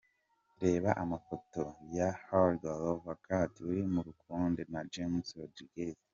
[0.61, 1.61] Reba amafoto
[1.97, 5.99] ya Helga Lovekaty uri mu rukundo na James Rodriguez:.